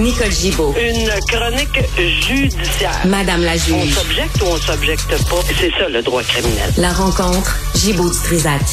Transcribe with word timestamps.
Nicole 0.00 0.30
Gibaud. 0.32 0.74
Une 0.80 1.08
chronique 1.28 1.80
judiciaire. 2.26 3.06
Madame 3.06 3.42
la 3.42 3.52
On 3.52 3.56
juge. 3.84 3.94
s'objecte 3.94 4.42
ou 4.42 4.46
on 4.46 4.56
s'objecte 4.56 5.08
pas? 5.28 5.40
C'est 5.58 5.70
ça 5.70 5.88
le 5.88 6.02
droit 6.02 6.22
criminel. 6.22 6.72
La 6.78 6.92
rencontre. 6.92 7.56
Gibaud 7.74 8.08
du 8.08 8.16
Trisac. 8.18 8.62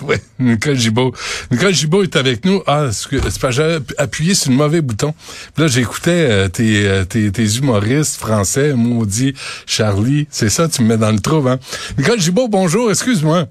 Oui, 0.00 0.14
Nicole 0.38 0.78
Gibault. 0.78 1.12
Nicole 1.50 1.74
Gibault 1.74 2.02
est 2.04 2.14
avec 2.14 2.44
nous. 2.44 2.62
Ah, 2.66 2.90
c'est 2.92 3.08
que 3.08 3.50
j'avais 3.50 3.80
appuyé 3.98 4.34
sur 4.34 4.50
le 4.50 4.56
mauvais 4.56 4.80
bouton. 4.80 5.12
Puis 5.54 5.62
là, 5.64 5.68
j'écoutais 5.68 6.26
euh, 6.30 6.48
tes, 6.48 6.86
euh, 6.86 7.04
tes, 7.04 7.32
tes 7.32 7.56
humoristes 7.56 8.16
français, 8.16 8.74
maudit 8.74 9.34
Charlie. 9.66 10.28
C'est 10.30 10.50
ça, 10.50 10.68
tu 10.68 10.82
me 10.82 10.88
mets 10.88 10.96
dans 10.98 11.10
le 11.10 11.18
trouble, 11.18 11.48
hein? 11.48 11.58
Nicole 11.98 12.20
Gibault, 12.20 12.46
bonjour, 12.48 12.90
excuse-moi. 12.90 13.46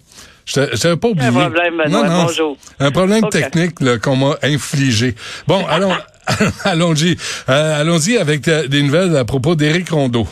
Je 0.48 0.94
pas 0.96 1.08
oublié. 1.10 1.30
problème, 1.30 1.78
Benoît, 1.86 2.08
bonjour. 2.26 2.58
Un 2.80 2.92
problème 2.92 3.24
Ok. 3.26 3.31
technique 3.31 3.81
là, 3.81 3.98
qu'on 3.98 4.16
m'a 4.16 4.38
infligé. 4.44 5.14
Bon, 5.48 5.66
allons, 5.70 5.92
allons-y. 6.64 7.17
Euh, 7.50 7.81
allons-y 7.81 8.17
avec 8.17 8.48
euh, 8.48 8.67
des 8.67 8.81
nouvelles 8.81 9.16
à 9.17 9.26
propos 9.26 9.56
d'Éric 9.56 9.89
Rondeau. 9.89 10.28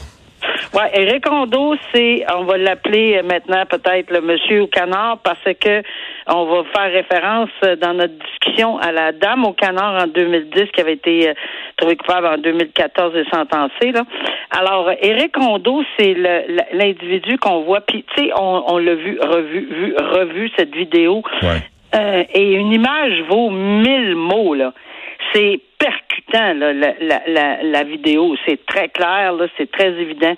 Ouais, 0.73 0.89
Éric 0.93 1.27
Rondeau, 1.27 1.75
c'est, 1.93 2.25
on 2.33 2.43
va 2.43 2.57
l'appeler 2.57 3.21
maintenant 3.23 3.65
peut-être 3.65 4.11
le 4.11 4.21
monsieur 4.21 4.63
au 4.63 4.67
canard 4.67 5.19
parce 5.23 5.43
que 5.59 5.83
on 6.27 6.45
va 6.45 6.63
faire 6.75 6.91
référence 6.91 7.49
dans 7.81 7.93
notre 7.93 8.13
discussion 8.13 8.77
à 8.79 8.91
la 8.91 9.11
dame 9.11 9.45
au 9.45 9.53
canard 9.53 10.03
en 10.03 10.07
2010 10.07 10.71
qui 10.73 10.81
avait 10.81 10.93
été 10.93 11.29
euh, 11.29 11.33
trouvée 11.77 11.95
coupable 11.95 12.27
en 12.27 12.37
2014 12.37 13.15
et 13.15 13.25
sentencée. 13.31 13.91
Là. 13.91 14.03
Alors, 14.51 14.89
Éric 15.01 15.35
Rondeau, 15.37 15.83
c'est 15.97 16.15
l'individu 16.73 17.37
qu'on 17.37 17.61
voit. 17.61 17.81
Puis, 17.81 18.05
tu 18.15 18.23
sais, 18.23 18.31
on, 18.37 18.63
on 18.67 18.77
l'a 18.77 18.95
vu, 18.95 19.19
revu, 19.21 19.67
vu, 19.69 19.95
revu 19.97 20.51
cette 20.57 20.75
vidéo. 20.75 21.23
Ouais. 21.41 21.61
Euh, 21.95 22.23
et 22.33 22.53
une 22.53 22.73
image 22.73 23.21
vaut 23.29 23.49
mille 23.49 24.15
mots, 24.15 24.53
là. 24.53 24.73
C'est 25.33 25.59
la, 26.33 27.83
vidéo. 27.83 28.35
C'est 28.45 28.65
très 28.65 28.89
clair, 28.89 29.33
c'est 29.57 29.71
très 29.71 29.91
évident. 29.93 30.35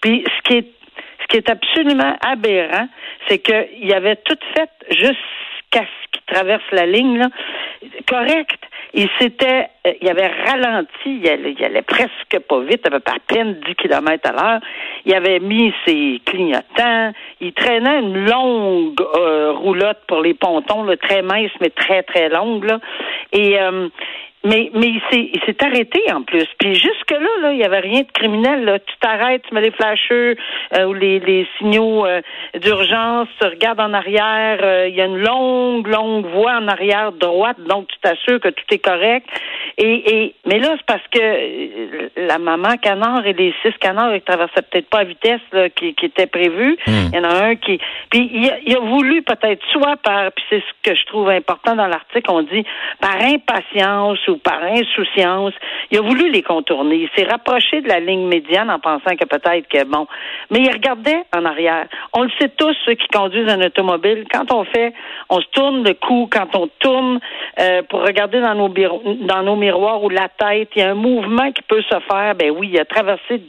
Puis 0.00 0.24
ce 0.26 0.42
qui 0.48 0.58
est 0.58 0.72
ce 1.20 1.26
qui 1.26 1.36
est 1.36 1.50
absolument 1.50 2.16
aberrant, 2.24 2.88
c'est 3.28 3.38
qu'il 3.38 3.92
avait 3.92 4.16
tout 4.16 4.38
fait 4.56 4.70
jusqu'à 4.90 5.84
ce 5.84 6.10
qu'il 6.10 6.22
traverse 6.26 6.64
la 6.72 6.86
ligne, 6.86 7.18
là, 7.18 7.28
correct. 8.08 8.60
Il 8.94 9.08
s'était, 9.18 9.68
euh, 9.86 9.92
il 10.00 10.08
avait 10.08 10.28
ralenti, 10.28 11.20
il 11.22 11.28
allait, 11.28 11.54
il 11.58 11.64
allait 11.64 11.82
presque 11.82 12.38
pas 12.48 12.60
vite, 12.60 12.86
à 12.86 12.90
peu 12.90 13.00
près 13.00 13.16
à 13.16 13.34
peine 13.34 13.60
10 13.66 13.74
km 13.74 14.30
à 14.30 14.32
l'heure. 14.32 14.60
Il 15.04 15.14
avait 15.14 15.40
mis 15.40 15.74
ses 15.86 16.20
clignotants, 16.24 17.12
il 17.40 17.52
traînait 17.52 18.00
une 18.00 18.24
longue 18.24 19.00
euh, 19.16 19.52
roulotte 19.52 20.00
pour 20.06 20.22
les 20.22 20.32
pontons, 20.32 20.84
là, 20.84 20.96
très 20.96 21.20
mince, 21.20 21.50
mais 21.60 21.70
très, 21.70 22.02
très 22.02 22.30
longue. 22.30 22.64
Là. 22.64 22.78
Et 23.32 23.60
euh, 23.60 23.88
mais, 24.44 24.70
mais 24.72 24.88
il 24.88 25.40
s'est, 25.44 25.64
arrêté 25.64 26.00
en 26.12 26.22
plus. 26.22 26.46
Puis 26.58 26.74
jusque-là, 26.74 27.28
là, 27.42 27.52
il 27.52 27.58
n'y 27.58 27.64
avait 27.64 27.80
rien 27.80 28.02
de 28.02 28.12
criminel. 28.12 28.64
Là. 28.64 28.78
Tu 28.78 28.94
t'arrêtes, 29.00 29.42
tu 29.48 29.54
mets 29.54 29.60
les 29.60 29.72
flasheux 29.72 30.36
euh, 30.74 30.84
ou 30.84 30.94
les, 30.94 31.18
les 31.18 31.46
signaux 31.58 32.06
euh, 32.06 32.20
d'urgence, 32.54 33.28
tu 33.40 33.46
regardes 33.46 33.80
en 33.80 33.92
arrière, 33.92 34.58
euh, 34.62 34.88
il 34.88 34.94
y 34.94 35.00
a 35.00 35.06
une 35.06 35.18
longue, 35.18 35.86
longue 35.88 36.26
voie 36.26 36.56
en 36.56 36.68
arrière 36.68 37.12
droite, 37.12 37.58
donc 37.68 37.88
tu 37.88 37.98
t'assures 38.00 38.40
que 38.40 38.48
tout 38.48 38.64
est 38.70 38.78
correct. 38.78 39.26
Et, 39.80 40.16
et 40.24 40.34
mais 40.44 40.58
là, 40.58 40.74
c'est 40.76 40.86
parce 40.86 41.06
que 41.12 41.20
euh, 41.20 42.08
la 42.16 42.38
maman 42.38 42.76
canard 42.82 43.24
et 43.24 43.32
les 43.32 43.54
six 43.62 43.72
canards, 43.78 44.12
ils 44.12 44.22
traversaient 44.22 44.62
peut-être 44.62 44.90
pas 44.90 44.98
à 44.98 45.04
vitesse 45.04 45.40
là, 45.52 45.70
qui, 45.70 45.94
qui 45.94 46.06
était 46.06 46.26
prévue. 46.26 46.76
Il 46.88 47.14
y 47.14 47.18
en 47.20 47.22
a 47.24 47.44
un 47.44 47.54
qui. 47.54 47.78
Puis 48.10 48.28
il 48.34 48.50
a, 48.50 48.58
il 48.66 48.76
a 48.76 48.80
voulu 48.80 49.22
peut-être 49.22 49.64
soit 49.70 49.96
par 50.02 50.32
puis 50.32 50.44
c'est 50.50 50.58
ce 50.60 50.90
que 50.90 50.96
je 50.96 51.06
trouve 51.06 51.28
important 51.30 51.76
dans 51.76 51.86
l'article, 51.86 52.28
on 52.28 52.42
dit 52.42 52.64
par 53.00 53.22
impatience 53.22 54.18
ou 54.26 54.38
par 54.38 54.60
insouciance, 54.64 55.54
il 55.92 55.98
a 55.98 56.02
voulu 56.02 56.28
les 56.28 56.42
contourner. 56.42 56.96
Il 56.96 57.10
s'est 57.16 57.28
rapproché 57.30 57.80
de 57.80 57.88
la 57.88 58.00
ligne 58.00 58.26
médiane 58.26 58.70
en 58.70 58.80
pensant 58.80 59.14
que 59.14 59.26
peut-être 59.26 59.68
que 59.68 59.84
bon. 59.84 60.08
Mais 60.50 60.58
il 60.58 60.72
regardait 60.72 61.22
en 61.36 61.44
arrière. 61.44 61.86
On 62.14 62.24
le 62.24 62.30
sait 62.40 62.48
tous, 62.48 62.76
ceux 62.84 62.94
qui 62.94 63.06
conduisent 63.08 63.48
un 63.48 63.60
automobile, 63.64 64.24
quand 64.32 64.52
on 64.52 64.64
fait, 64.64 64.92
on 65.30 65.40
se 65.40 65.46
tourne 65.52 65.84
le 65.84 65.94
cou, 65.94 66.28
quand 66.32 66.56
on 66.56 66.68
tourne 66.80 67.20
euh, 67.60 67.82
pour 67.88 68.00
regarder 68.00 68.40
dans 68.40 68.56
nos, 68.56 68.68
bureaux- 68.68 69.02
dans 69.20 69.44
nos 69.44 69.54
miroirs 69.54 69.67
ou 69.76 70.08
la 70.08 70.28
tête, 70.28 70.70
il 70.76 70.80
y 70.80 70.82
a 70.82 70.90
un 70.90 70.94
mouvement 70.94 71.50
qui 71.52 71.62
peut 71.62 71.82
se 71.82 71.98
faire. 72.10 72.34
Ben 72.34 72.50
oui, 72.50 72.70
il 72.72 72.80
a 72.80 72.84
traversé 72.84 73.42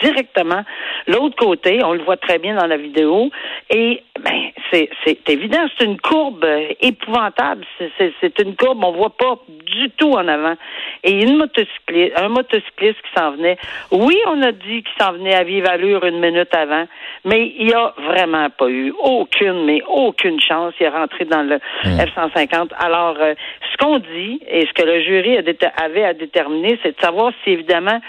directement 0.00 0.62
l'autre 1.06 1.36
côté. 1.36 1.82
On 1.84 1.92
le 1.92 2.02
voit 2.02 2.16
très 2.16 2.38
bien 2.38 2.56
dans 2.56 2.66
la 2.66 2.76
vidéo. 2.76 3.30
Et 3.70 4.02
ben 4.20 4.43
c'est 4.70 4.88
c'est 5.04 5.28
évident, 5.30 5.64
c'est 5.78 5.84
une 5.84 6.00
courbe 6.00 6.44
euh, 6.44 6.68
épouvantable. 6.80 7.64
C'est- 7.78 7.90
C'est 7.98 8.12
c'est 8.20 8.38
une 8.40 8.56
courbe, 8.56 8.82
on 8.84 8.92
voit 8.92 9.16
pas 9.16 9.38
du 9.48 9.90
tout 9.90 10.12
en 10.12 10.26
avant. 10.28 10.54
Et 11.02 11.12
une 11.22 11.36
motocycliste, 11.36 12.12
un 12.16 12.28
motocycliste 12.28 13.00
qui 13.02 13.10
s'en 13.20 13.32
venait. 13.32 13.56
Oui, 13.90 14.16
on 14.26 14.40
a 14.42 14.52
dit 14.52 14.82
qu'il 14.82 14.94
s'en 15.04 15.12
venait 15.12 15.34
à 15.34 15.44
vive 15.44 15.66
allure 15.66 16.04
une 16.04 16.18
minute 16.20 16.54
avant, 16.54 16.86
mais 17.24 17.52
il 17.58 17.72
a 17.74 17.94
vraiment 17.98 18.48
pas 18.50 18.68
eu 18.68 18.92
aucune, 18.98 19.64
mais 19.64 19.82
aucune 19.86 20.40
chance. 20.40 20.74
Il 20.80 20.84
est 20.86 20.88
rentré 20.88 21.24
dans 21.24 21.42
le 21.42 21.58
F-150. 21.84 22.70
Alors, 22.78 23.16
euh, 23.20 23.34
ce 23.72 23.76
qu'on 23.76 23.98
dit 23.98 24.40
et 24.48 24.66
ce 24.66 24.72
que 24.72 24.82
le 24.82 25.00
jury 25.02 25.36
avait 25.76 26.04
à 26.04 26.14
déterminer, 26.14 26.78
c'est 26.82 26.96
de 26.96 27.00
savoir 27.00 27.32
si 27.42 27.50
évidemment 27.50 28.00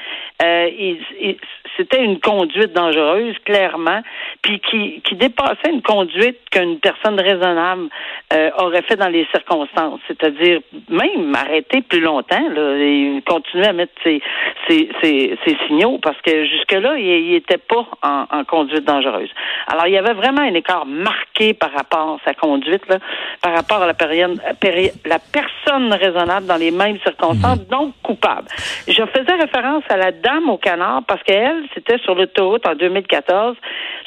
euh, 0.43 0.69
il- 0.77 0.99
il- 1.22 1.37
c'était 1.77 2.03
une 2.03 2.19
conduite 2.19 2.73
dangereuse, 2.73 3.35
clairement, 3.45 4.01
puis 4.41 4.59
qui, 4.59 5.01
qui 5.01 5.16
dépassait 5.16 5.72
une 5.72 5.81
conduite 5.81 6.39
qu'une 6.55 6.79
personne 6.79 7.19
raisonnable 7.19 7.89
euh, 8.33 8.49
aurait 8.59 8.81
fait 8.83 8.95
dans 8.95 9.09
les 9.09 9.25
circonstances, 9.31 9.99
c'est-à-dire 10.07 10.61
même 10.89 11.35
arrêter 11.35 11.81
plus 11.81 11.99
longtemps, 11.99 12.47
là, 12.49 12.77
et 12.77 13.21
continuer 13.27 13.66
à 13.67 13.73
mettre 13.73 13.93
ses, 14.03 14.21
ses, 14.67 14.89
ses, 15.01 15.38
ses 15.45 15.57
signaux, 15.67 15.99
parce 16.01 16.19
que 16.21 16.45
jusque-là, 16.45 16.97
il 16.97 17.31
n'était 17.31 17.57
pas 17.57 17.85
en, 18.01 18.25
en 18.31 18.43
conduite 18.45 18.85
dangereuse. 18.85 19.29
Alors, 19.67 19.88
il 19.88 19.93
y 19.93 19.97
avait 19.97 20.13
vraiment 20.13 20.41
un 20.41 20.53
écart 20.53 20.85
marqué 20.85 21.53
par 21.53 21.71
rapport 21.71 22.19
à 22.21 22.29
sa 22.29 22.33
conduite, 22.33 22.87
là, 22.87 22.97
par 23.41 23.53
rapport 23.53 23.81
à 23.81 23.87
la, 23.87 23.93
période, 23.93 24.39
péri- 24.61 24.91
la 25.05 25.19
personne 25.19 25.93
raisonnable 25.93 26.45
dans 26.47 26.57
les 26.57 26.72
mêmes 26.72 26.99
circonstances, 26.99 27.67
donc 27.67 27.93
coupable. 28.01 28.47
Je 28.87 29.03
faisais 29.05 29.33
référence 29.39 29.83
à 29.89 29.97
la 29.97 30.11
dame 30.11 30.49
au 30.49 30.57
canard 30.57 31.01
parce 31.07 31.22
qu'elle, 31.23 31.63
c'était 31.73 31.97
sur 31.99 32.16
l'autoroute 32.16 32.67
en 32.67 32.75
2014, 32.75 33.55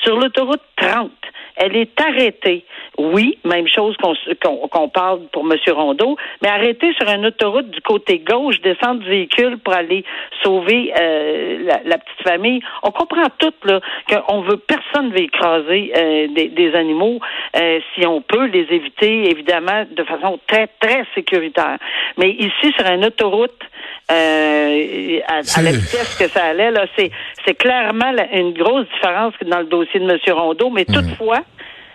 sur 0.03 0.17
l'autoroute 0.17 0.63
30. 0.77 1.11
Elle 1.59 1.77
est 1.77 2.01
arrêtée. 2.01 2.65
Oui, 2.99 3.39
même 3.45 3.67
chose 3.69 3.97
qu'on 3.99 4.89
parle 4.89 5.21
pour 5.33 5.45
M. 5.45 5.59
Rondeau, 5.75 6.17
mais 6.43 6.49
arrêtée 6.49 6.93
sur 6.95 7.09
une 7.09 7.27
autoroute 7.27 7.71
du 7.71 7.81
côté 7.81 8.19
gauche, 8.19 8.61
descendre 8.61 9.01
du 9.01 9.09
véhicule 9.09 9.59
pour 9.59 9.75
aller 9.75 10.05
sauver 10.43 10.93
euh, 10.99 11.71
la, 11.85 11.99
petite 11.99 12.23
famille. 12.23 12.61
On 12.83 12.91
comprend 12.91 13.27
tout 13.39 13.53
là 13.65 13.81
qu'on 14.09 14.43
veut 14.43 14.57
personne 14.57 15.11
veut 15.11 15.23
écraser 15.23 15.93
euh, 15.97 16.29
des, 16.29 16.49
des 16.49 16.75
animaux 16.75 17.21
euh, 17.57 17.81
si 17.95 18.07
on 18.07 18.21
peut 18.21 18.47
les 18.47 18.67
éviter 18.71 19.31
évidemment 19.31 19.85
de 19.91 20.05
façon 20.05 20.39
très 20.47 20.69
très 20.81 21.05
sécuritaire. 21.15 21.79
Mais 22.17 22.31
ici 22.31 22.73
sur 22.77 22.87
une 22.87 23.05
autoroute 23.05 23.63
euh, 24.11 25.21
à, 25.29 25.35
à 25.59 25.63
la 25.63 25.71
vitesse 25.73 26.17
que 26.19 26.29
ça 26.29 26.45
allait 26.47 26.71
là, 26.71 26.87
c'est 26.97 27.11
c'est 27.47 27.55
clairement 27.55 28.11
la- 28.11 28.33
une 28.37 28.53
grosse 28.53 28.87
différence 28.95 29.35
que 29.39 29.45
dans 29.45 29.59
le 29.61 29.67
dossier 29.67 30.01
de 30.01 30.11
M. 30.11 30.19
Rondeau, 30.35 30.71
mais 30.71 30.85
toutefois 30.85 31.41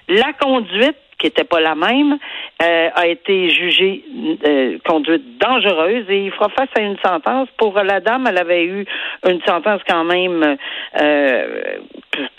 la 0.08 0.34
conduite 0.34 0.96
qui 1.20 1.28
n'était 1.28 1.44
pas 1.46 1.62
la 1.62 1.74
même, 1.76 2.18
euh, 2.62 2.90
a 2.94 3.08
été 3.08 3.50
jugée 3.50 4.04
euh, 4.46 4.78
conduite 4.86 5.24
dangereuse 5.40 6.06
et 6.10 6.26
il 6.26 6.32
fera 6.32 6.50
face 6.50 6.68
à 6.76 6.82
une 6.82 6.98
sentence. 7.06 7.48
Pour 7.58 7.80
la 7.82 8.02
dame, 8.02 8.26
elle 8.28 8.38
avait 8.38 8.66
eu 8.66 8.86
une 9.28 9.40
sentence 9.48 9.80
quand 9.88 10.04
même 10.04 10.58
euh, 11.00 11.62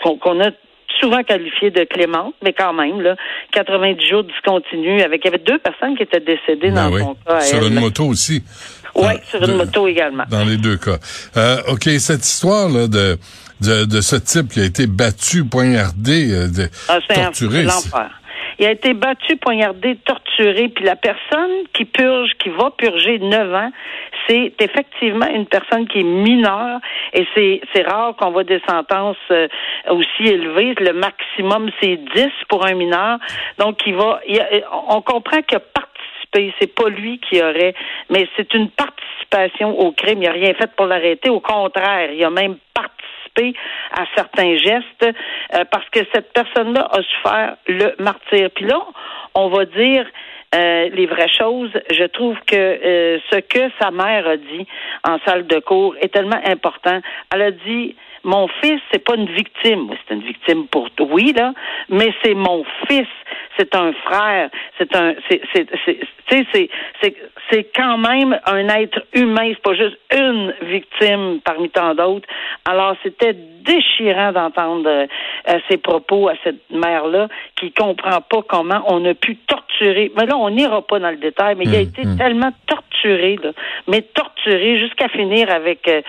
qu'on 0.03 0.17
qu'on 0.17 0.39
a 0.43 0.51
souvent 0.99 1.23
qualifiée 1.23 1.71
de 1.71 1.83
clémente, 1.83 2.35
mais 2.43 2.53
quand 2.53 2.71
même, 2.73 3.01
là, 3.01 3.15
90 3.51 4.05
jours 4.07 4.23
discontinus 4.23 5.01
avec, 5.03 5.21
il 5.25 5.25
y 5.25 5.27
avait 5.29 5.43
deux 5.43 5.57
personnes 5.57 5.97
qui 5.97 6.03
étaient 6.03 6.19
décédées 6.21 6.69
Ben 6.69 6.75
dans 6.89 6.91
oui. 6.93 7.01
son 7.01 7.15
cas. 7.25 7.41
Sur 7.41 7.57
elle. 7.57 7.73
une 7.73 7.79
moto 7.81 8.05
aussi. 8.05 8.43
Oui, 8.95 9.13
sur 9.29 9.41
une 9.41 9.47
de- 9.47 9.57
moto 9.57 9.87
également. 9.87 10.23
Dans 10.29 10.43
les 10.45 10.57
deux 10.57 10.77
cas. 10.77 10.97
Euh, 11.37 11.57
OK, 11.69 11.83
cette 11.99 12.25
histoire 12.25 12.69
là 12.69 12.87
de, 12.87 13.17
de 13.61 13.85
de 13.85 14.01
ce 14.01 14.15
type 14.15 14.49
qui 14.49 14.61
a 14.61 14.65
été 14.65 14.87
battu, 14.87 15.45
poignardé, 15.45 16.31
euh, 16.31 16.47
de, 16.47 16.69
Ah, 16.89 16.99
torturé. 17.13 17.65
Il 18.57 18.65
a 18.65 18.71
été 18.71 18.93
battu, 18.93 19.35
poignardé, 19.35 19.97
torturé, 20.05 20.69
puis 20.69 20.85
la 20.85 20.95
personne 20.95 21.51
qui 21.73 21.83
purge, 21.83 22.29
qui 22.41 22.47
va 22.47 22.71
purger 22.77 23.19
9 23.19 23.53
ans, 23.53 23.71
c'est 24.29 24.53
effectivement 24.61 25.27
une 25.27 25.45
personne 25.45 25.85
qui 25.89 25.99
est 25.99 26.03
mineure 26.03 26.79
et 27.13 27.27
c'est, 27.35 27.59
c'est 27.73 27.81
rare 27.85 28.15
qu'on 28.15 28.31
voit 28.31 28.45
des 28.45 28.61
sentences 28.67 29.17
euh, 29.31 29.49
aussi 29.89 30.23
élevées. 30.23 30.73
Le 30.79 30.93
maximum, 30.93 31.69
c'est 31.81 31.97
10 32.15 32.27
pour 32.47 32.65
un 32.65 32.75
mineur. 32.75 33.17
Donc, 33.59 33.79
il 33.85 33.95
va, 33.95 34.21
on 34.87 35.01
comprend 35.01 35.41
que 35.41 35.57
c'est 36.59 36.73
pas 36.73 36.89
lui 36.89 37.19
qui 37.19 37.41
aurait, 37.41 37.73
mais 38.09 38.27
c'est 38.35 38.53
une 38.53 38.69
participation 38.69 39.77
au 39.79 39.91
crime. 39.91 40.21
Il 40.21 40.27
n'a 40.27 40.33
rien 40.33 40.53
fait 40.53 40.71
pour 40.75 40.85
l'arrêter. 40.85 41.29
Au 41.29 41.39
contraire, 41.39 42.11
il 42.11 42.23
a 42.23 42.29
même 42.29 42.57
participé 42.73 43.53
à 43.91 44.05
certains 44.15 44.55
gestes 44.57 45.03
euh, 45.03 45.63
parce 45.71 45.89
que 45.89 45.99
cette 46.13 46.31
personne-là 46.33 46.87
a 46.91 47.01
souffert 47.01 47.57
le 47.67 47.95
martyr. 47.99 48.49
Puis 48.55 48.65
là, 48.65 48.79
on 49.33 49.49
va 49.49 49.65
dire 49.65 50.05
euh, 50.55 50.89
les 50.93 51.05
vraies 51.05 51.33
choses. 51.37 51.71
Je 51.89 52.05
trouve 52.05 52.37
que 52.47 52.55
euh, 52.55 53.19
ce 53.31 53.39
que 53.39 53.69
sa 53.81 53.91
mère 53.91 54.27
a 54.27 54.37
dit 54.37 54.65
en 55.03 55.17
salle 55.25 55.47
de 55.47 55.59
cours 55.59 55.95
est 55.99 56.13
tellement 56.13 56.39
important. 56.45 57.01
Elle 57.33 57.41
a 57.41 57.51
dit 57.51 57.95
mon 58.25 58.47
fils, 58.61 58.81
c'est 58.91 59.03
pas 59.03 59.15
une 59.15 59.27
victime. 59.27 59.89
C'est 60.07 60.15
une 60.15 60.21
victime 60.21 60.67
pour 60.67 60.89
oui 60.99 61.31
là, 61.33 61.53
mais 61.89 62.11
c'est 62.23 62.33
mon 62.33 62.65
fils. 62.87 63.07
C'est 63.57 63.73
un 63.75 63.93
frère. 63.93 64.49
C'est 64.77 64.93
un, 64.95 65.13
c'est, 65.29 65.41
c'est, 65.53 65.67
c'est, 66.51 66.69
c'est, 67.49 67.63
quand 67.75 67.97
même 67.97 68.37
un 68.45 68.67
être 68.67 69.01
humain. 69.13 69.51
C'est 69.53 69.61
pas 69.61 69.75
juste 69.75 69.97
une 70.13 70.53
victime 70.63 71.39
parmi 71.45 71.69
tant 71.69 71.93
d'autres. 71.95 72.27
Alors 72.65 72.95
c'était 73.03 73.33
déchirant 73.33 74.31
d'entendre 74.31 74.89
euh, 74.89 75.59
ces 75.69 75.77
propos 75.77 76.27
à 76.27 76.33
cette 76.43 76.69
mère-là 76.69 77.27
qui 77.55 77.71
comprend 77.71 78.21
pas 78.21 78.41
comment 78.47 78.83
on 78.87 79.05
a 79.05 79.13
pu 79.13 79.37
torturer. 79.37 80.11
Mais 80.17 80.25
là, 80.25 80.35
on 80.37 80.49
n'ira 80.49 80.81
pas 80.81 80.99
dans 80.99 81.09
le 81.11 81.17
détail, 81.17 81.55
mais 81.57 81.65
il 81.65 81.75
a 81.75 81.79
Hum, 81.79 81.83
été 81.83 82.01
hum. 82.05 82.17
tellement 82.17 82.51
torturé, 82.67 83.37
là, 83.41 83.51
mais 83.87 84.01
torturé 84.01 84.79
jusqu'à 84.79 85.07
finir 85.09 85.49
avec 85.51 85.87
euh, 85.87 86.01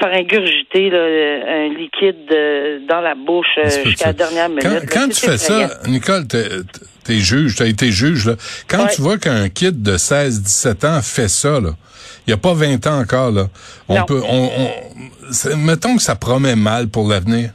faire 0.00 0.12
ingurgiter 0.12 0.90
là, 0.90 0.98
un 1.48 1.68
liquide 1.74 2.30
euh, 2.30 2.78
dans 2.88 3.00
la 3.00 3.14
bouche 3.14 3.46
euh, 3.58 3.70
jusqu'à 3.84 4.06
la 4.08 4.12
dernière 4.12 4.48
minute. 4.48 4.88
Quand, 4.92 5.08
tu 5.08 5.20
fais 5.26 5.38
ça. 5.38 5.68
Nicole, 5.86 6.26
t'es, 6.26 7.18
juge, 7.18 7.56
t'as 7.56 7.66
été 7.66 7.90
juge, 7.90 8.26
là. 8.26 8.34
Quand 8.68 8.84
Ouais. 8.84 8.90
tu 8.94 9.00
vois 9.02 9.18
qu'un 9.18 9.48
kid 9.48 9.82
de 9.82 9.96
16, 9.96 10.42
17 10.42 10.84
ans 10.84 11.00
fait 11.02 11.28
ça, 11.28 11.60
là, 11.60 11.70
il 12.26 12.30
n'y 12.30 12.34
a 12.34 12.36
pas 12.36 12.52
20 12.52 12.86
ans 12.86 12.98
encore, 13.00 13.30
là, 13.30 13.46
on 13.88 13.94
Non. 13.96 14.04
peut, 14.04 14.22
on, 14.28 14.50
on, 15.52 15.56
mettons 15.56 15.96
que 15.96 16.02
ça 16.02 16.14
promet 16.16 16.54
mal 16.56 16.88
pour 16.88 17.08
l'avenir. 17.08 17.50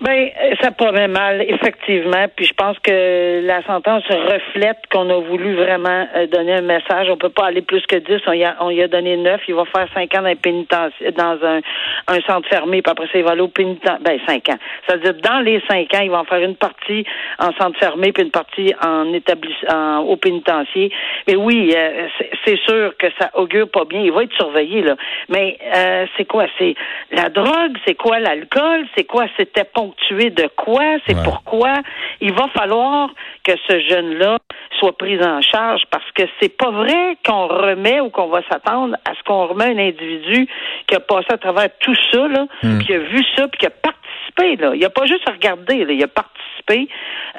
Ben, 0.00 0.10
euh, 0.10 0.43
ça 0.64 0.70
promet 0.70 1.08
mal, 1.08 1.42
effectivement. 1.42 2.24
Puis 2.34 2.46
je 2.46 2.54
pense 2.54 2.78
que 2.78 3.42
la 3.46 3.62
sentence 3.64 4.02
reflète 4.08 4.78
qu'on 4.90 5.10
a 5.10 5.18
voulu 5.20 5.54
vraiment 5.56 6.06
euh, 6.16 6.26
donner 6.26 6.54
un 6.54 6.62
message. 6.62 7.08
On 7.10 7.18
peut 7.18 7.28
pas 7.28 7.46
aller 7.46 7.60
plus 7.60 7.82
que 7.86 7.96
10. 7.96 8.22
On 8.26 8.32
y 8.32 8.44
a, 8.44 8.56
on 8.60 8.70
y 8.70 8.80
a 8.82 8.88
donné 8.88 9.18
9. 9.18 9.42
Il 9.46 9.54
va 9.54 9.64
faire 9.66 9.86
5 9.92 10.14
ans 10.14 10.22
dans, 10.22 10.28
un 10.30 11.10
dans 11.10 11.46
un, 11.46 11.60
un 12.08 12.20
centre 12.26 12.48
fermé, 12.48 12.80
puis 12.80 12.90
après 12.90 13.04
ça, 13.08 13.18
il 13.18 13.24
va 13.24 13.32
aller 13.32 13.42
au 13.42 13.48
pénitencier. 13.48 13.98
Ben, 14.00 14.18
5 14.26 14.48
ans. 14.48 14.58
C'est-à-dire, 14.86 15.14
dans 15.22 15.40
les 15.40 15.60
5 15.68 15.92
ans, 15.94 16.00
il 16.02 16.10
va 16.10 16.20
en 16.20 16.24
faire 16.24 16.42
une 16.42 16.56
partie 16.56 17.04
en 17.38 17.52
centre 17.60 17.78
fermé, 17.78 18.12
puis 18.12 18.22
une 18.22 18.30
partie 18.30 18.72
en 18.82 19.12
établissement, 19.12 19.98
au 20.00 20.16
pénitencier. 20.16 20.90
Mais 21.28 21.36
oui, 21.36 21.74
euh, 21.76 22.06
c'est- 22.18 22.30
c'est 22.46 22.58
sûr 22.60 22.96
que 22.96 23.08
ça 23.20 23.30
augure 23.34 23.68
pas 23.70 23.84
bien. 23.84 24.00
Il 24.00 24.12
va 24.12 24.22
être 24.22 24.32
surveillé, 24.34 24.80
là. 24.80 24.96
Mais 25.28 25.58
euh, 25.74 26.06
c'est 26.16 26.24
quoi? 26.24 26.46
C'est 26.58 26.74
la 27.10 27.28
drogue? 27.28 27.76
C'est 27.86 27.94
quoi 27.96 28.18
l'alcool? 28.18 28.86
C'est 28.96 29.04
quoi? 29.04 29.26
C'était 29.36 29.64
ponctué 29.64 30.30
de 30.30 30.46
quoi? 30.56 30.82
C'est 31.06 31.14
Ouais. 31.16 31.22
pourquoi? 31.24 31.74
Il 32.20 32.32
va 32.32 32.48
falloir 32.56 33.10
que 33.44 33.52
ce 33.68 33.80
jeune-là 33.80 34.38
soit 34.78 34.96
pris 34.96 35.22
en 35.24 35.40
charge 35.40 35.82
parce 35.90 36.10
que 36.14 36.22
c'est 36.40 36.56
pas 36.56 36.70
vrai 36.70 37.16
qu'on 37.26 37.46
remet 37.46 38.00
ou 38.00 38.10
qu'on 38.10 38.28
va 38.28 38.40
s'attendre 38.50 38.96
à 39.08 39.14
ce 39.14 39.22
qu'on 39.24 39.46
remet 39.46 39.64
un 39.66 39.78
individu 39.88 40.48
qui 40.86 40.94
a 40.94 41.00
passé 41.00 41.26
à 41.30 41.38
travers 41.38 41.68
tout 41.80 41.94
ça, 42.12 42.26
là, 42.28 42.46
Hmm. 42.62 42.78
puis 42.78 42.86
qui 42.86 42.94
a 42.94 42.98
vu 42.98 43.22
ça, 43.36 43.46
puis 43.48 43.58
qui 43.58 43.66
a 43.66 43.70
participé, 43.70 44.56
là. 44.62 44.72
Il 44.74 44.84
a 44.84 44.90
pas 44.90 45.06
juste 45.06 45.28
regardé, 45.28 45.84
là. 45.84 45.92
Il 45.92 46.02
a 46.02 46.08
participé, 46.08 46.88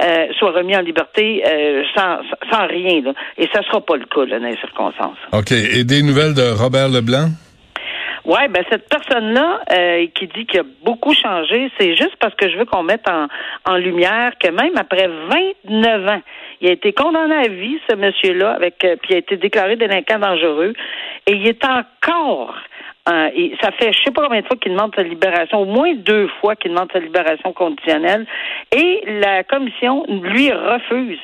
euh, 0.01 0.27
soit 0.37 0.51
remis 0.51 0.75
en 0.75 0.81
liberté 0.81 1.43
euh, 1.47 1.83
sans, 1.95 2.19
sans 2.51 2.67
rien, 2.67 3.01
là. 3.01 3.13
Et 3.37 3.47
ça 3.53 3.61
sera 3.63 3.81
pas 3.81 3.95
le 3.97 4.05
cas, 4.05 4.25
là, 4.25 4.39
dans 4.39 4.47
les 4.47 4.57
circonstances. 4.57 5.17
OK. 5.33 5.51
Et 5.51 5.83
des 5.83 6.01
nouvelles 6.03 6.33
de 6.33 6.51
Robert 6.61 6.89
Leblanc? 6.89 7.29
Ouais, 8.25 8.47
ben 8.47 8.63
cette 8.71 8.89
personne-là 8.89 9.61
euh, 9.71 10.07
qui 10.15 10.25
dit 10.27 10.47
qu'il 10.47 10.61
a 10.61 10.63
beaucoup 10.83 11.13
changé, 11.13 11.71
c'est 11.79 11.95
juste 11.95 12.15
parce 12.19 12.33
que 12.33 12.49
je 12.49 12.57
veux 12.57 12.65
qu'on 12.65 12.81
mette 12.81 13.07
en, 13.07 13.27
en 13.71 13.77
lumière 13.77 14.33
que 14.39 14.49
même 14.49 14.75
après 14.77 15.07
29 15.67 16.07
ans, 16.07 16.21
il 16.59 16.69
a 16.69 16.71
été 16.71 16.91
condamné 16.91 17.35
à 17.35 17.47
vie, 17.47 17.79
ce 17.87 17.95
monsieur-là, 17.95 18.53
avec 18.53 18.83
euh, 18.83 18.95
puis 18.95 19.11
il 19.11 19.15
a 19.15 19.19
été 19.19 19.37
déclaré 19.37 19.75
délinquant 19.75 20.17
dangereux, 20.17 20.73
et 21.27 21.33
il 21.33 21.47
est 21.47 21.63
encore 21.65 22.55
euh, 23.09 23.29
et 23.35 23.55
ça 23.61 23.71
fait 23.71 23.93
je 23.93 24.03
sais 24.03 24.11
pas 24.11 24.23
combien 24.23 24.41
de 24.41 24.47
fois 24.47 24.57
qu'il 24.57 24.73
demande 24.73 24.93
sa 24.95 25.03
libération, 25.03 25.59
au 25.59 25.65
moins 25.65 25.93
deux 25.93 26.27
fois 26.41 26.55
qu'il 26.55 26.71
demande 26.71 26.91
sa 26.91 26.99
libération 26.99 27.53
conditionnelle, 27.53 28.25
et 28.71 29.03
la 29.19 29.43
commission 29.43 30.05
lui 30.07 30.51
refuse. 30.51 31.19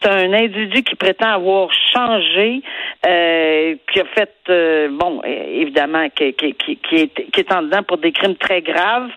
C'est 0.00 0.10
un 0.10 0.32
individu 0.32 0.82
qui 0.82 0.94
prétend 0.94 1.30
avoir 1.30 1.68
changé, 1.94 2.62
euh, 3.06 3.76
qui 3.92 4.00
a 4.00 4.04
fait, 4.14 4.34
euh, 4.48 4.88
bon, 4.90 5.22
évidemment, 5.24 6.08
qui, 6.10 6.24
est, 6.24 6.34
qui 6.34 7.40
est 7.40 7.52
en 7.52 7.62
dedans 7.62 7.82
pour 7.82 7.98
des 7.98 8.12
crimes 8.12 8.36
très 8.36 8.62
graves, 8.62 9.10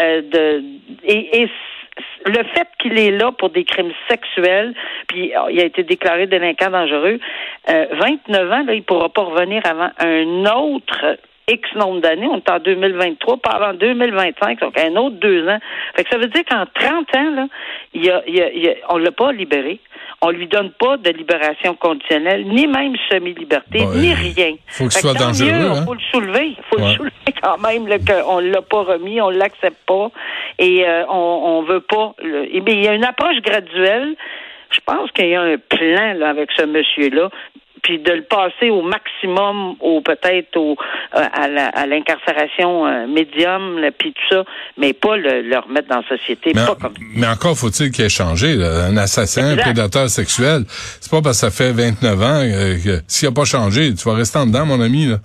euh, 0.00 0.22
de, 0.22 0.64
et, 1.04 1.48
le 2.26 2.44
fait 2.54 2.68
qu'il 2.78 2.98
est 2.98 3.10
là 3.10 3.32
pour 3.32 3.50
des 3.50 3.64
crimes 3.64 3.92
sexuels, 4.08 4.74
puis 5.08 5.34
euh, 5.34 5.50
il 5.50 5.60
a 5.60 5.64
été 5.64 5.82
déclaré 5.82 6.26
délinquant 6.26 6.70
dangereux, 6.70 7.18
euh, 7.68 7.86
29 7.92 8.52
ans, 8.52 8.64
là, 8.64 8.74
il 8.74 8.82
pourra 8.82 9.08
pas 9.08 9.22
revenir 9.22 9.62
avant 9.64 9.90
un 9.98 10.44
autre 10.54 11.18
X 11.50 11.68
nombre 11.74 12.00
d'années. 12.00 12.26
On 12.26 12.36
est 12.38 12.50
en 12.50 12.58
2023, 12.60 13.36
pas 13.38 13.50
avant 13.50 13.74
2025, 13.74 14.60
donc 14.60 14.78
un 14.78 14.94
autre 14.96 15.16
deux 15.16 15.48
ans. 15.48 15.58
Fait 15.96 16.04
que 16.04 16.10
ça 16.10 16.18
veut 16.18 16.28
dire 16.28 16.44
qu'en 16.48 16.64
30 16.74 17.16
ans, 17.16 17.30
là, 17.34 17.46
il 17.94 18.04
y 18.04 18.10
a, 18.10 18.22
il 18.26 18.36
y 18.36 18.40
a, 18.42 18.52
il 18.52 18.64
y 18.64 18.68
a- 18.68 18.74
on 18.88 18.98
l'a 18.98 19.10
pas 19.12 19.32
libéré. 19.32 19.80
On 20.22 20.30
lui 20.30 20.46
donne 20.48 20.70
pas 20.72 20.98
de 20.98 21.10
libération 21.10 21.74
conditionnelle, 21.74 22.44
ni 22.46 22.66
même 22.66 22.94
semi-liberté, 23.10 23.78
Bon, 23.78 23.94
ni 23.94 24.12
euh, 24.12 24.16
rien. 24.16 24.54
faut 24.66 24.84
qu'il 24.84 24.92
Fait 24.92 25.00
soit 25.00 25.14
que 25.14 25.18
dangereux, 25.18 25.50
mieux, 25.50 25.70
hein? 25.70 25.84
faut 25.86 25.94
le 25.94 26.00
soulever. 26.12 26.56
faut 26.70 26.76
Ouais. 26.78 26.88
le 26.90 26.94
soulever 26.96 27.34
quand 27.42 27.58
même 27.58 27.86
là, 27.88 27.96
qu'on 27.98 28.38
l'a 28.40 28.60
pas 28.62 28.82
remis, 28.82 29.20
on 29.22 29.30
l'accepte 29.30 29.78
pas 29.86 30.10
et 30.58 30.86
euh, 30.86 31.04
on, 31.08 31.14
on 31.14 31.62
veut 31.62 31.80
pas. 31.80 32.12
le- 32.22 32.60
bien, 32.60 32.74
il 32.74 32.84
y 32.84 32.88
a 32.88 32.92
une 32.94 33.04
approche 33.04 33.40
graduelle. 33.42 34.14
Je 34.70 34.78
pense 34.86 35.10
qu'il 35.12 35.26
y 35.28 35.34
a 35.34 35.40
un 35.42 35.56
plan 35.56 36.12
là, 36.14 36.28
avec 36.30 36.50
ce 36.56 36.64
monsieur-là. 36.64 37.30
Puis 37.82 37.98
de 37.98 38.12
le 38.12 38.22
passer 38.22 38.70
au 38.70 38.82
maximum, 38.82 39.76
ou 39.80 40.00
peut-être 40.00 40.56
au 40.56 40.76
euh, 41.16 41.20
à 41.34 41.86
l'incarcération 41.86 42.86
euh, 42.86 43.06
médium, 43.06 43.80
puis 43.98 44.12
tout 44.12 44.34
ça, 44.36 44.44
mais 44.76 44.92
pas 44.92 45.16
le, 45.16 45.42
le 45.42 45.58
remettre 45.58 45.88
dans 45.88 46.02
la 46.02 46.08
société, 46.18 46.52
Mais, 46.54 46.66
pas 46.66 46.74
comme 46.76 46.94
mais 47.16 47.26
encore 47.26 47.56
faut-il 47.56 47.90
qu'il 47.90 48.04
ait 48.04 48.08
changé. 48.08 48.54
là. 48.54 48.86
Un 48.90 48.96
assassin, 48.96 49.52
un 49.52 49.56
prédateur 49.56 50.08
sexuel, 50.08 50.62
c'est 50.68 51.10
pas 51.10 51.22
parce 51.22 51.40
que 51.40 51.48
ça 51.48 51.50
fait 51.50 51.72
29 51.72 52.22
ans 52.22 52.40
euh, 52.42 52.74
que 52.84 53.02
s'il 53.08 53.28
a 53.28 53.32
pas 53.32 53.44
changé, 53.44 53.94
tu 53.94 54.08
vas 54.08 54.14
rester 54.16 54.38
en 54.38 54.46
dedans, 54.46 54.66
mon 54.66 54.80
ami. 54.80 55.06
Là. 55.06 55.16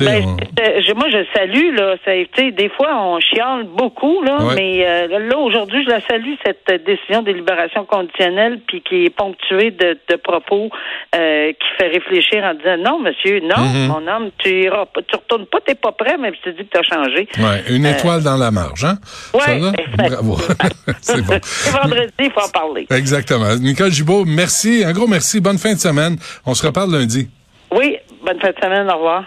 Ben, 0.00 0.24
on- 0.26 0.36
euh, 0.60 0.94
moi, 0.96 1.08
je 1.10 1.24
salue, 1.34 1.74
là. 1.74 1.96
Ça, 2.04 2.12
des 2.50 2.68
fois, 2.70 2.90
on 2.96 3.20
chiale 3.20 3.64
beaucoup, 3.64 4.22
là, 4.22 4.38
Ouais. 4.44 4.54
mais 4.56 4.86
euh, 4.86 5.18
là, 5.28 5.38
aujourd'hui, 5.38 5.84
je 5.84 5.90
la 5.90 6.00
salue, 6.00 6.34
cette 6.44 6.84
décision 6.84 7.22
de 7.22 7.32
libération 7.32 7.84
conditionnelle, 7.84 8.60
puis 8.66 8.82
qui 8.82 9.04
est 9.06 9.10
ponctuée 9.16 9.70
de, 9.70 9.98
de 10.08 10.16
propos 10.16 10.70
euh, 11.14 11.52
qui 11.52 11.68
fait 11.78 11.88
réfléchir 12.04 12.44
en 12.44 12.54
disant 12.54 12.76
non, 12.78 13.00
monsieur, 13.00 13.40
non, 13.40 13.64
Mhm. 13.64 13.86
mon 13.88 14.06
homme, 14.06 14.30
tu 14.38 14.64
iras 14.64 14.86
pas, 14.86 15.00
tu 15.02 15.16
retournes 15.16 15.46
pas, 15.46 15.58
t'es 15.66 15.74
pas 15.74 15.92
prêt, 15.92 16.16
même 16.18 16.34
si 16.34 16.42
tu 16.42 16.52
dis 16.52 16.68
que 16.68 16.70
tu 16.72 16.78
as 16.78 16.82
changé. 16.82 17.28
ouais, 17.38 17.64
une 17.74 17.86
étoile 17.86 18.22
dans 18.22 18.36
la 18.36 18.50
marge, 18.50 18.84
hein? 18.84 18.98
Ouais, 19.34 19.60
Ça. 19.60 20.08
Bravo. 20.08 20.38
c'est 21.00 21.22
bon. 21.22 21.38
Vendredi, 21.82 22.12
il 22.20 22.30
faut 22.30 22.40
en 22.40 22.48
parler. 22.48 22.86
Exactement. 22.90 23.54
Nicole 23.56 23.90
Gibault, 23.90 24.24
merci. 24.24 24.84
Un 24.84 24.92
gros 24.92 25.06
merci. 25.06 25.40
Bonne 25.40 25.58
fin 25.58 25.74
de 25.74 25.78
semaine. 25.78 26.16
On 26.46 26.54
se 26.54 26.66
reparle 26.66 26.92
lundi. 26.92 27.28
Oui, 27.72 27.96
bonne 28.24 28.40
fin 28.40 28.50
de 28.50 28.56
semaine, 28.62 28.88
au 28.90 28.94
revoir. 28.96 29.24